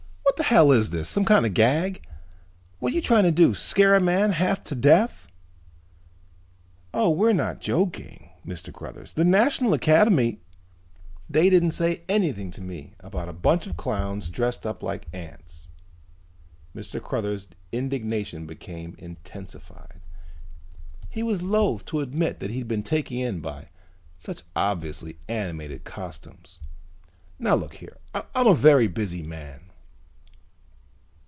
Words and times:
"What 0.25 0.37
the 0.47 0.55
hell 0.55 0.71
is 0.71 0.89
this, 0.89 1.07
some 1.07 1.23
kind 1.23 1.45
of 1.45 1.51
a 1.51 1.53
gag! 1.53 2.03
What 2.79 2.91
are 2.91 2.95
you 2.95 3.01
trying 3.01 3.25
to 3.25 3.31
do, 3.31 3.53
scare 3.53 3.95
a 3.95 3.99
man 4.01 4.31
half 4.33 4.63
to 4.63 4.75
death!" 4.75 5.27
"Oh, 6.93 7.09
we're 7.09 7.31
not 7.31 7.61
joking, 7.61 8.31
Mr. 8.45 8.73
Cruthers. 8.73 9.13
The 9.13 9.23
National 9.23 9.73
Academy" 9.73 10.41
"They 11.29 11.49
didn't 11.49 11.71
say 11.71 12.01
anything 12.09 12.49
to 12.51 12.61
me 12.61 12.95
about 12.99 13.29
a 13.29 13.33
bunch 13.33 13.67
of 13.67 13.77
clowns 13.77 14.29
dressed 14.29 14.65
up 14.65 14.81
like 14.81 15.07
ants!" 15.13 15.67
Mr. 16.75 17.01
Cruthers' 17.01 17.47
indignation 17.71 18.45
became 18.47 18.95
intensified. 18.97 20.01
He 21.09 21.23
was 21.23 21.41
loathe 21.43 21.85
to 21.85 22.01
admit 22.01 22.39
that 22.39 22.51
he'd 22.51 22.67
been 22.67 22.83
taken 22.83 23.17
in 23.17 23.39
by 23.41 23.69
such 24.17 24.41
obviously 24.55 25.17
animated 25.29 25.83
costumes. 25.85 26.59
"Now 27.37 27.53
look 27.55 27.75
here, 27.75 27.97
I'm 28.13 28.47
a 28.47 28.55
very 28.55 28.87
busy 28.87 29.21
man." 29.23 29.65